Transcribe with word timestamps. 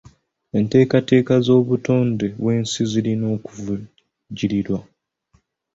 Enteekateeka 0.57 1.33
z'obutonde 1.45 2.25
bw'ensi 2.39 2.81
zirina 2.91 3.25
okuvujjirirwa. 3.35 4.79